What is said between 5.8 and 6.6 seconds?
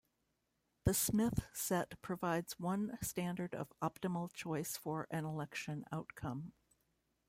outcome.